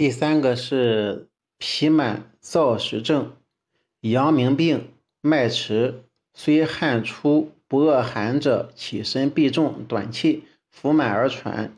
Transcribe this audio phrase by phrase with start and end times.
[0.00, 1.28] 第三个是
[1.58, 3.32] 脾满燥实症，
[4.00, 4.88] 阳明病，
[5.20, 11.76] 脉迟，虽汗出不恶寒者，起身必重，短气，腹满而喘，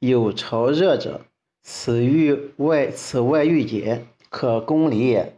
[0.00, 1.20] 有潮热者，
[1.62, 5.36] 此欲外此外郁结，可攻里也。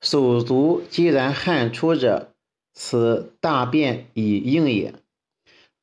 [0.00, 2.32] 手足既然汗出者，
[2.72, 4.94] 此大便已硬也。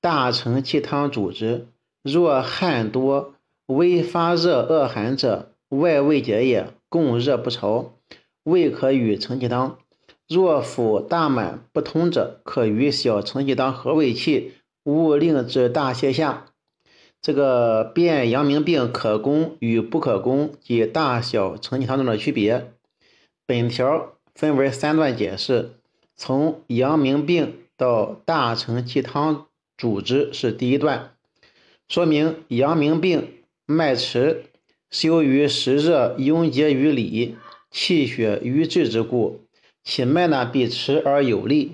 [0.02, 1.68] 大承气汤主之。
[2.04, 3.36] 若汗多，
[3.68, 7.94] 微发热恶寒者，外味结也，供热不潮，
[8.44, 9.78] 未可与承气汤。
[10.28, 16.48] 若腹大满不通者，可与小承气汤合胃气，勿令至大泻下。
[17.22, 22.74] 这个辨阳明病可攻与不可攻及大小承气汤中的区别。
[23.46, 25.72] 本条分为三段解释，
[26.16, 31.12] 从阳明病到大承气汤主之是第一段，
[31.88, 33.34] 说明阳明病
[33.66, 34.46] 脉迟。
[34.92, 37.36] 是由于湿热壅结于里，
[37.70, 39.42] 气血瘀滞之故，
[39.84, 41.74] 其脉呢必迟而有力，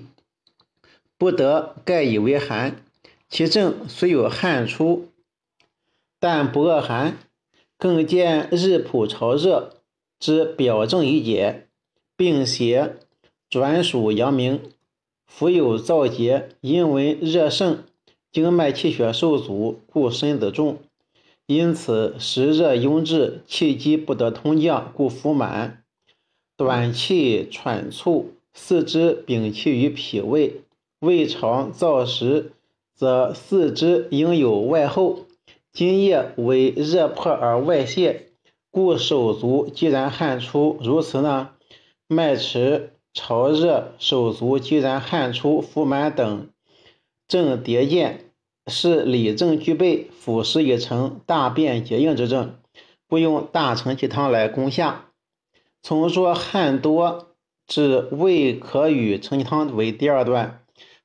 [1.16, 2.82] 不得盖以为寒。
[3.28, 5.08] 其症虽有汗出，
[6.20, 7.18] 但不恶寒，
[7.76, 9.80] 更见日普潮热
[10.20, 11.66] 之表症已解，
[12.16, 12.96] 并邪
[13.50, 14.60] 转属阳明，
[15.26, 17.82] 腹有燥结，因为热盛，
[18.30, 20.78] 经脉气血受阻，故身子重。
[21.46, 25.84] 因此，实热壅滞，气机不得通降，故腹满、
[26.56, 30.62] 短气、喘促，四肢禀气于脾胃，
[30.98, 32.50] 胃肠燥实，
[32.94, 35.26] 则四肢应有外厚，
[35.72, 38.30] 津液为热迫而外泄，
[38.72, 41.50] 故手足既然汗出，如此呢？
[42.08, 46.48] 脉迟、潮热、手足既然汗出、腹满等
[47.28, 48.25] 症迭见。
[48.66, 52.56] 是里症具备，腹实已成，大便结硬之症，
[53.06, 55.06] 不用大承气汤来攻下。
[55.82, 57.28] 从说汗多
[57.66, 60.62] 至未可与承气汤为第二段，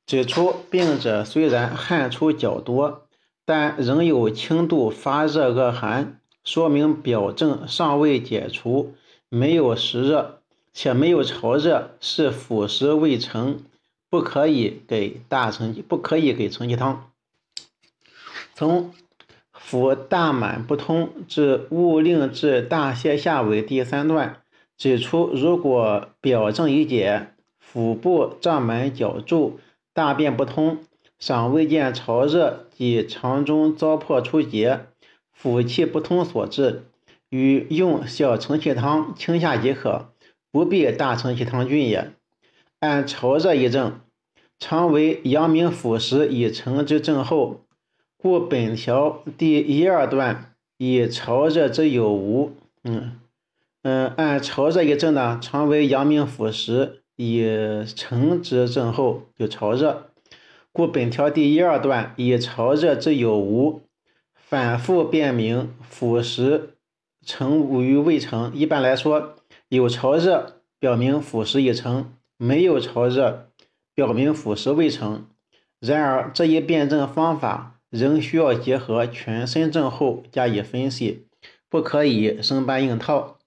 [0.07, 3.03] 指出病者虽然汗出较多，
[3.45, 8.95] 但仍有轻度发热恶寒，说明表症尚未解除，
[9.29, 10.39] 没有实热，
[10.73, 13.59] 且没有潮热，是腹实未成，
[14.09, 17.10] 不可以给大承，不可以给承气汤。
[18.61, 18.91] 从
[19.51, 24.43] 腹大满不通至勿令至大泻下为第三段，
[24.77, 29.59] 指出如果表症已解，腹部胀满绞住，
[29.95, 30.77] 大便不通，
[31.17, 34.81] 尚未见潮热及肠中糟粕出结，
[35.33, 36.83] 腹气不通所致，
[37.29, 40.13] 与用小承气汤清下即可，
[40.51, 42.11] 不必大承气汤菌也。
[42.79, 44.01] 按潮热一症，
[44.59, 47.61] 常为阳明腑实已成之症候。
[48.21, 52.51] 故本条第一二段以潮热之有无，
[52.83, 53.19] 嗯
[53.81, 57.43] 嗯，按潮热一症呢，常为阳明腑实已
[57.95, 60.11] 成之症候，就潮热。
[60.71, 63.81] 故本条第一二段以潮热之有无，
[64.35, 66.75] 反复辨明腑实
[67.25, 68.51] 成与未成。
[68.53, 69.33] 一般来说，
[69.69, 73.47] 有潮热表明腑实已成，没有潮热
[73.95, 75.25] 表明腑实未成。
[75.79, 77.79] 然而这一辨证方法。
[77.91, 81.27] 仍需要结合全身症候加以分析，
[81.69, 83.37] 不可以生搬硬套。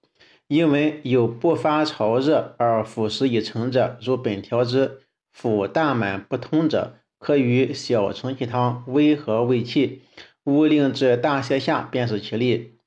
[0.47, 5.01] 因为有不发潮热而腹实已成者，如本条之
[5.33, 10.03] 腹大满不通者，可与小承气汤微和胃气，
[10.43, 12.77] 勿令至大泻下，便是其例。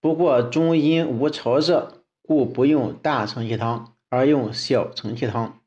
[0.00, 5.60] 不过中阴无潮热，故不用大承气汤，而用小承气汤。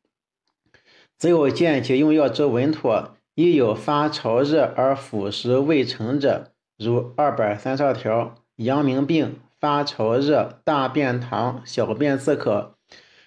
[1.19, 3.14] 只有见其用药之稳妥。
[3.35, 12.75] 亦有发潮热而腐蚀未成者，如二百三十二条，阳明病发潮热，大便溏，小便自可，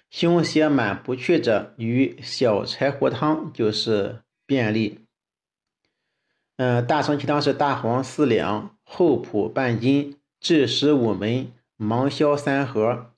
[0.09, 4.99] 胸胁满不去者，与小柴胡汤就是便利。
[6.57, 13.11] 嗯，大承气汤是大黄四两，厚朴半斤，枳实五枚，芒硝三盒。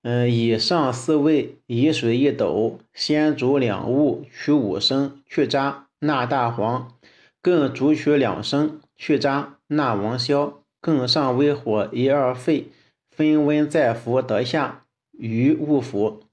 [0.00, 5.88] 嗯，以上四味，以水一斗，先煮两物，取五升，去渣。
[6.04, 6.98] 纳大黄，
[7.40, 12.72] 更煮取两升，去渣；纳王硝，更上微火一二沸，
[13.08, 14.84] 分温再服，得下。
[15.12, 16.24] 余勿服。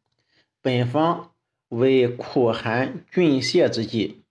[0.63, 1.29] 本方
[1.67, 4.23] 为苦寒峻泻之剂。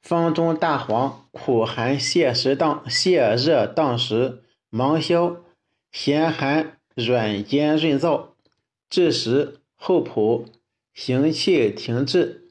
[0.00, 5.36] 方中大黄苦寒泻实当，泻热当时；芒硝
[5.92, 8.30] 咸寒软坚润燥，
[8.88, 10.46] 治时厚朴，
[10.92, 12.49] 行气停滞。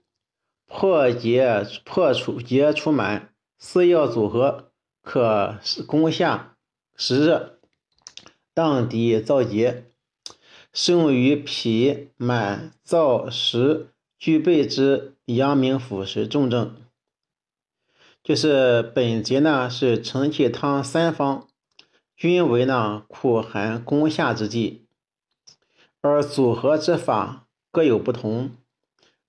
[0.69, 4.71] 破结破除结除满，四药组合
[5.01, 5.57] 可
[5.88, 6.56] 攻下
[6.95, 7.60] 实热。
[8.54, 9.86] 荡涤燥结，
[10.71, 13.88] 适用于脾满燥实
[14.18, 16.75] 具备之阳明腑实重症。
[18.21, 21.48] 就是本节呢是承气汤三方，
[22.16, 24.86] 均为呢苦寒攻下之剂，
[26.01, 28.51] 而组合之法各有不同。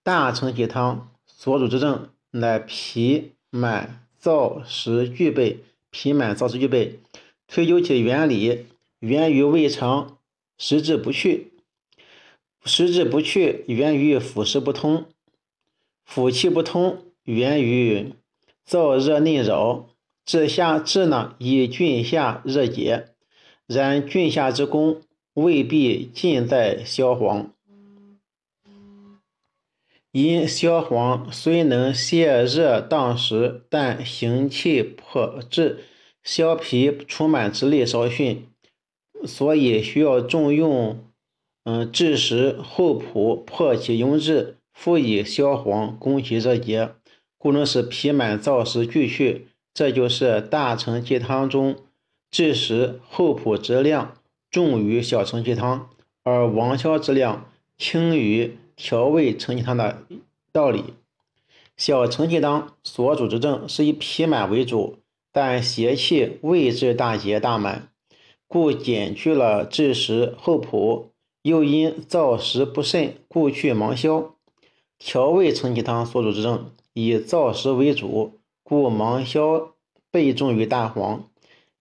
[0.03, 1.10] 大承气汤
[1.43, 6.99] 所主之症乃脾满燥实具备，脾满燥实具备。
[7.49, 8.67] 推究其原理，
[8.99, 10.19] 源于胃肠
[10.59, 11.55] 食滞不去，
[12.67, 15.07] 食滞不去源于腑实不通，
[16.07, 18.13] 腑气不通源于
[18.69, 19.89] 燥热内扰。
[20.27, 23.15] 治下治呢以菌下热解，
[23.67, 25.01] 然菌下之功
[25.33, 27.55] 未必尽在消黄。
[30.13, 35.85] 因消黄虽能泻热荡实，但行气迫滞。
[36.23, 38.47] 消脾除满之力稍逊，
[39.25, 41.03] 所以需要重用
[41.65, 46.91] 嗯枳实、厚朴破其壅滞，复以消黄攻其热结，
[47.39, 49.47] 故能使脾满燥实俱去。
[49.73, 51.77] 这就是大承气汤中
[52.31, 54.17] 枳实、厚朴之量
[54.51, 55.89] 重于小承气汤，
[56.23, 60.07] 而王消之量轻于调味承气汤的
[60.53, 60.95] 道理。
[61.77, 64.97] 小承气汤所主之症是以脾满为主。
[65.33, 67.91] 但邪气未至大结大满，
[68.49, 71.13] 故减去了枳实、厚朴；
[71.43, 74.35] 又因燥食不甚，故去芒硝。
[74.99, 79.75] 调味承气汤所主之症，以燥食为主，故芒硝
[80.11, 81.29] 倍重于大黄，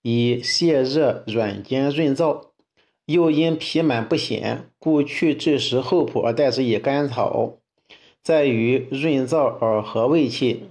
[0.04, 2.49] 以泻热软坚润燥；
[3.12, 7.58] 又因脾满不显，故去枳实、厚朴而代之以甘草，
[8.22, 10.66] 在于润燥而和胃气。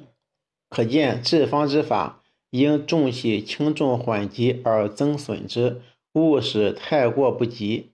[0.70, 2.22] 可见治方之法。
[2.50, 5.82] 应重其轻重缓急而增损之，
[6.14, 7.90] 勿使太过不及。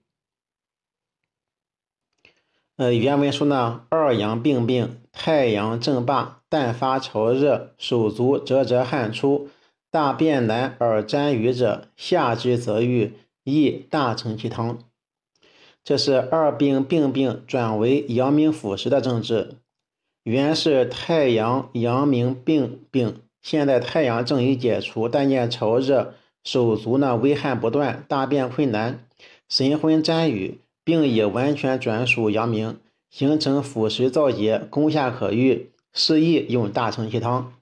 [2.77, 9.49] 呃，原文说呢，二阳并病，太阳正罢，但发潮热，手足折折汗出，
[9.91, 13.11] 大便难而沾瘀者，下之则愈，
[13.53, 14.79] 益大承气汤。
[15.83, 19.55] 这是二病并病转为阳明腑实的症治，
[20.23, 23.21] 原是太阳阳明并病。
[23.41, 29.05] 现在太阳正已解除，但见潮热，手足呢微汗不断，大便困难，
[29.47, 32.79] 神昏沾雨，并已完全转属阳明，
[33.11, 37.53] 形成腑实燥结，攻下可愈，适宜用大承气汤。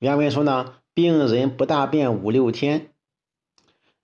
[0.00, 2.88] 原文说呢，病人不大便五六天，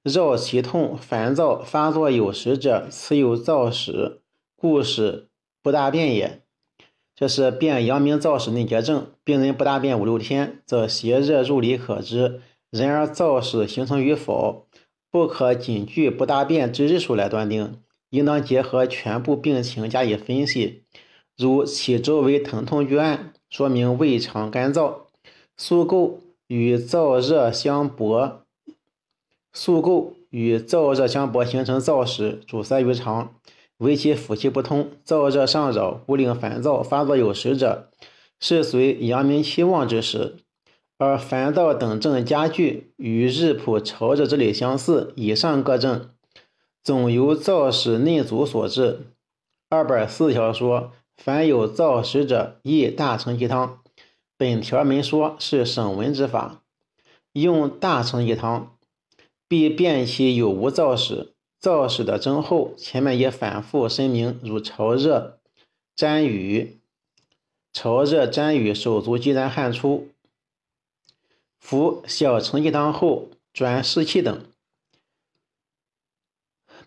[0.08, 4.20] 绕其痛，烦躁发作有时者，此有燥使，
[4.56, 5.28] 故使
[5.62, 6.42] 不大便也。
[7.14, 12.40] 这是辨阳明燥实内结症，病人不大便五六天，则邪热入里可知。
[12.70, 14.66] 然而燥实形成与否，
[15.10, 17.80] 不可仅据不大便之日数来断定，
[18.10, 20.84] 应当结合全部病情加以分析。
[21.36, 25.06] 如其周围疼痛具按，说明胃肠干燥；
[25.56, 28.42] 宿垢与燥热相搏，
[29.58, 33.34] 宿垢与燥热相搏形成燥实，阻塞于肠。
[33.78, 37.88] 为其腑气不通，燥热上扰，故令烦躁发作有时者，
[38.38, 40.36] 是随阳明气旺之时；
[40.96, 45.12] 而烦躁等症加剧，与日仆潮热之类相似。
[45.16, 46.08] 以上各症，
[46.84, 49.08] 总由燥实内阻所致。
[49.68, 53.80] 二百四条说，凡有燥实者，宜大承气汤。
[54.36, 56.62] 本条没说是省文之法，
[57.32, 58.77] 用大承气汤，
[59.48, 61.32] 必辨其有无燥史。
[61.60, 65.40] 燥史的增厚，前面也反复声明，如潮热
[65.96, 66.78] 沾雨，
[67.72, 70.06] 潮热沾雨，手足肌然汗出。
[71.58, 74.40] 服小承气汤后转湿气等。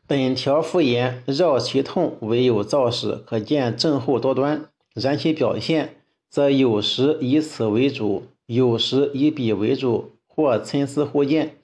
[0.07, 4.69] 本条复言绕其痛为有燥使，可见症候多端。
[4.93, 11.57] 然其表现，则有时以此为主，有时以彼为主，或参差互见。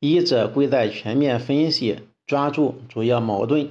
[0.00, 1.98] 一者贵在全面分析。
[2.26, 3.68] 抓住主要矛盾。